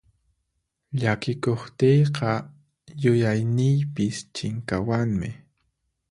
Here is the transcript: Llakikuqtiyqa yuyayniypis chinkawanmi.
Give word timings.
Llakikuqtiyqa 0.99 2.31
yuyayniypis 3.03 4.17
chinkawanmi. 4.35 5.29